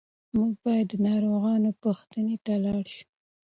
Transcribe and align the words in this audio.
موږ 0.35 0.53
باید 0.65 0.87
د 0.89 0.93
ناروغانو 1.07 1.69
پوښتنې 1.83 2.35
ته 2.45 2.53
لاړ 2.65 2.83
شو. 2.95 3.05